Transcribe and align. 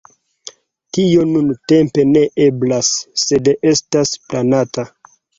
Tio 0.97 1.25
nuntempe 1.33 2.05
ne 2.13 2.23
eblas, 2.45 2.89
sed 3.25 3.51
estas 3.73 4.15
planata. 4.31 4.87